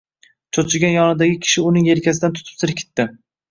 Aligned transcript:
Cho‘chigan 0.57 0.95
yonidagi 0.95 1.37
kishi 1.45 1.65
uning 1.73 1.91
yelkasidan 1.93 2.37
tutib 2.41 2.61
silkitdi. 2.65 3.09